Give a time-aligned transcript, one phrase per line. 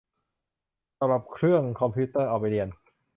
[0.97, 2.67] สำหรับเครื่องคอมพิวเตอร์เอาไปเรียน